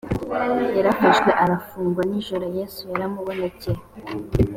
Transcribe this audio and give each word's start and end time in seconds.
yarafashwe 0.77 1.29
arafungwa 1.43 2.01
nijoro 2.09 2.45
yesu 2.57 2.81
yaramubonekeye 2.91 3.81